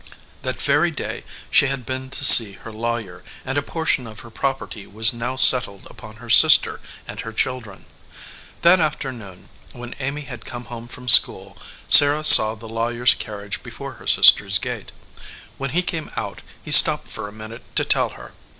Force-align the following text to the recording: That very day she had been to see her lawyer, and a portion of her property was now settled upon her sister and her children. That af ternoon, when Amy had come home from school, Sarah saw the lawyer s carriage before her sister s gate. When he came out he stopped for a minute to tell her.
That 0.41 0.59
very 0.59 0.89
day 0.89 1.23
she 1.51 1.67
had 1.67 1.85
been 1.85 2.09
to 2.09 2.25
see 2.25 2.53
her 2.53 2.71
lawyer, 2.71 3.23
and 3.45 3.55
a 3.55 3.61
portion 3.61 4.07
of 4.07 4.21
her 4.21 4.31
property 4.31 4.87
was 4.87 5.13
now 5.13 5.35
settled 5.35 5.85
upon 5.91 6.15
her 6.15 6.27
sister 6.27 6.81
and 7.07 7.19
her 7.19 7.31
children. 7.31 7.85
That 8.63 8.79
af 8.79 8.97
ternoon, 8.97 9.49
when 9.73 9.93
Amy 9.99 10.21
had 10.21 10.43
come 10.43 10.65
home 10.73 10.87
from 10.87 11.07
school, 11.07 11.55
Sarah 11.87 12.23
saw 12.23 12.55
the 12.55 12.67
lawyer 12.67 13.03
s 13.03 13.13
carriage 13.13 13.61
before 13.61 13.91
her 14.01 14.07
sister 14.07 14.47
s 14.47 14.57
gate. 14.57 14.91
When 15.59 15.69
he 15.69 15.83
came 15.83 16.09
out 16.15 16.41
he 16.63 16.71
stopped 16.71 17.07
for 17.07 17.27
a 17.27 17.31
minute 17.31 17.61
to 17.75 17.85
tell 17.85 18.09
her. 18.17 18.31